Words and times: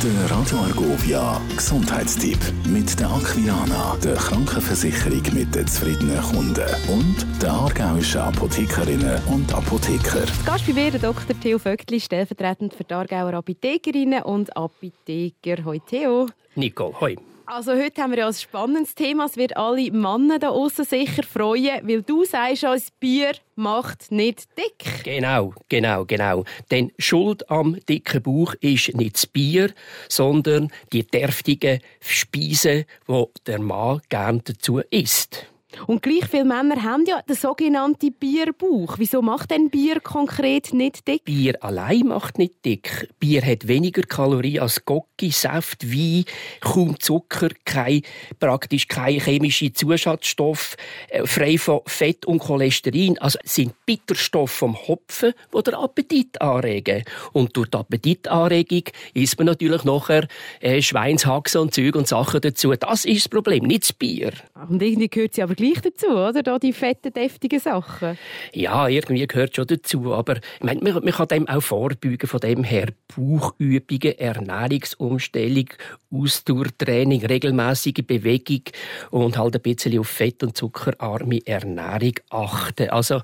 Der 0.00 0.30
Radio 0.30 0.58
Argovia 0.58 1.40
Gesundheitstipp 1.56 2.38
mit 2.68 3.00
der 3.00 3.10
Aquilana, 3.10 3.96
der 3.96 4.14
Krankenversicherung 4.14 5.22
mit 5.34 5.52
den 5.52 5.66
zufriedenen 5.66 6.22
Kunden 6.22 6.68
und 6.86 7.26
der 7.42 7.50
aargauischen 7.50 8.20
Apothekerinnen 8.20 9.20
und 9.26 9.52
Apotheker. 9.52 10.24
Gast 10.46 10.66
bei 10.68 10.72
mir 10.72 10.92
Dr. 10.92 11.40
Theo 11.40 11.58
Vögtli, 11.58 11.98
stellvertretend 11.98 12.74
für 12.74 12.84
die 12.84 12.94
Aargauer 12.94 13.34
Apothekerinnen 13.34 14.22
und 14.22 14.56
Apotheker. 14.56 15.64
Hoi 15.64 15.80
Theo. 15.80 16.28
Nico, 16.54 16.94
hoi. 17.00 17.16
Also 17.50 17.72
heute 17.72 18.02
haben 18.02 18.10
wir 18.10 18.18
ja 18.18 18.26
ein 18.26 18.34
spannendes 18.34 18.94
Thema. 18.94 19.24
Es 19.24 19.38
wird 19.38 19.56
alle 19.56 19.90
Männer 19.90 20.38
da 20.38 20.50
außen 20.50 20.84
sicher 20.84 21.22
freuen, 21.22 21.88
weil 21.88 22.02
du 22.02 22.22
sagst, 22.26 22.62
das 22.62 22.90
Bier 22.90 23.32
macht 23.56 24.12
nicht 24.12 24.48
dick. 24.58 25.02
Genau, 25.02 25.54
genau, 25.70 26.04
genau. 26.04 26.44
Denn 26.70 26.92
Schuld 26.98 27.48
am 27.50 27.78
dicken 27.88 28.22
Bauch 28.22 28.52
ist 28.60 28.94
nicht 28.94 29.14
das 29.14 29.26
Bier, 29.26 29.72
sondern 30.10 30.70
die 30.92 31.06
deftigen 31.06 31.80
Speisen, 32.00 32.84
die 33.08 33.24
der 33.46 33.60
Mann 33.62 34.02
gerne 34.10 34.42
dazu 34.44 34.80
isst. 34.90 35.46
Und 35.86 36.02
gleich 36.02 36.26
viele 36.30 36.44
Männer 36.44 36.82
haben 36.82 37.04
ja 37.06 37.22
den 37.22 37.36
sogenannten 37.36 38.12
Bierbauch. 38.12 38.96
Wieso 38.98 39.22
macht 39.22 39.50
denn 39.50 39.70
Bier 39.70 40.00
konkret 40.00 40.72
nicht 40.72 41.06
dick? 41.06 41.24
Bier 41.24 41.62
allein 41.62 42.06
macht 42.08 42.38
nicht 42.38 42.64
dick. 42.64 43.08
Bier 43.18 43.42
hat 43.44 43.68
weniger 43.68 44.02
Kalorien 44.02 44.62
als 44.62 44.84
Gocki, 44.84 45.30
Saft, 45.30 45.90
Wein, 45.90 46.24
kaum 46.60 46.98
Zucker, 46.98 47.48
kein, 47.64 48.02
praktisch 48.38 48.88
keine 48.88 49.20
chemischen 49.20 49.74
Zusatzstoffe, 49.74 50.76
äh, 51.08 51.26
frei 51.26 51.58
von 51.58 51.80
Fett 51.86 52.26
und 52.26 52.40
Cholesterin. 52.40 53.18
Also 53.18 53.38
sind 53.44 53.74
Bitterstoffe 53.86 54.50
vom 54.50 54.76
Hopfen, 54.88 55.34
die 55.54 55.62
den 55.62 55.74
Appetit 55.74 56.40
anregen. 56.40 57.04
Und 57.32 57.56
durch 57.56 57.68
die 57.68 57.78
Appetitanregung 57.78 58.84
isst 59.14 59.38
man 59.38 59.46
natürlich 59.46 59.84
nachher 59.84 60.26
äh, 60.60 60.82
Schweinshaxen 60.82 61.60
und 61.60 61.74
Zeug 61.74 61.94
und 61.96 62.08
Sachen 62.08 62.40
dazu. 62.40 62.72
Das 62.74 63.04
ist 63.04 63.24
das 63.24 63.28
Problem, 63.28 63.64
nicht 63.64 63.82
das 63.84 63.92
Bier. 63.92 64.32
Und 64.68 64.82
irgendwie 64.82 65.08
gehört 65.08 65.34
sie 65.34 65.42
aber 65.42 65.54
gleich 65.54 65.80
dazu, 65.80 66.08
oder? 66.08 66.42
Da 66.42 66.58
die 66.58 66.72
fetten, 66.72 67.12
deftigen 67.12 67.60
Sachen. 67.60 68.18
Ja, 68.52 68.88
irgendwie 68.88 69.26
gehört 69.26 69.54
schon 69.54 69.66
dazu. 69.66 70.12
Aber 70.12 70.36
ich 70.36 70.62
meine, 70.62 70.80
man, 70.80 71.04
man 71.04 71.12
kann 71.12 71.28
dem 71.28 71.48
auch 71.48 71.60
vorbeugen, 71.60 72.28
von 72.28 72.40
dem 72.40 72.64
her 72.64 72.88
Bauchübungen, 73.14 74.18
Ernährungsumstellung, 74.18 75.66
Ausdauertraining, 76.10 77.24
regelmäßige 77.24 78.04
Bewegung 78.04 78.62
und 79.10 79.38
halt 79.38 79.54
ein 79.54 79.62
bisschen 79.62 79.98
auf 79.98 80.08
Fett- 80.08 80.42
und 80.42 80.56
zuckerarme 80.56 81.46
Ernährung 81.46 82.14
achten. 82.30 82.90
Also 82.90 83.22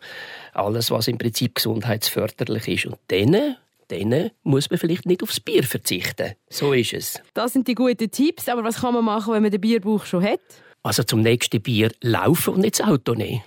alles, 0.53 0.91
was 0.91 1.09
im 1.09 1.19
Prinzip 1.19 1.57
gesundheitsförderlich 1.57 2.69
ist. 2.69 2.87
Und 2.87 2.99
dann 3.09 3.57
dann 3.89 4.31
muss 4.43 4.71
man 4.71 4.79
vielleicht 4.79 5.05
nicht 5.05 5.23
aufs 5.23 5.41
Bier 5.41 5.63
verzichten. 5.63 6.33
So 6.49 6.73
ist 6.73 6.95
es. 6.95 7.21
Das 7.35 7.53
sind 7.53 7.69
die 7.69 7.75
guten 7.75 8.11
Tipps. 8.11 8.49
Aber 8.49 8.65
was 8.65 8.81
kann 8.81 8.95
man 8.95 9.05
machen, 9.05 9.35
wenn 9.35 9.43
man 9.43 9.51
den 9.51 9.61
Bierbauch 9.61 10.07
schon 10.07 10.25
hat? 10.25 10.41
Also 10.85 11.03
zum 11.03 11.23
nächsten 11.23 11.63
Bier 11.63 11.91
laufen 12.03 12.55
und 12.55 12.61
nicht 12.61 12.79
das 12.79 12.87
Auto 12.87 13.15
nehmen. 13.15 13.43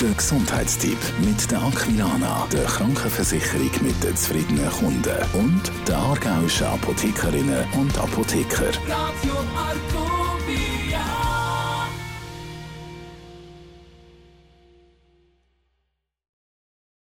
Der 0.00 0.10
Gesundheitstipp 0.10 0.98
mit 1.20 1.48
der 1.48 1.62
Aquilana, 1.62 2.48
der 2.52 2.64
Krankenversicherung 2.64 3.70
mit 3.82 4.02
den 4.02 4.16
zufriedenen 4.16 4.68
Kunden 4.68 5.16
und 5.34 5.62
der 5.86 5.96
aargauischen 5.96 6.66
Apothekerinnen 6.66 7.64
und 7.78 7.96
Apotheker. 7.96 8.66
Radio 8.88 9.36
Arco 9.54 10.11